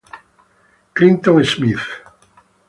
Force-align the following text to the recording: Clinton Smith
Clinton 0.95 1.43
Smith 1.45 1.85